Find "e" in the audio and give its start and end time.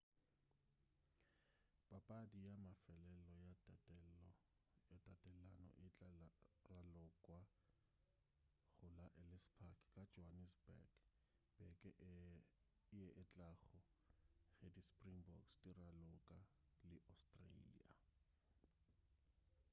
5.85-5.89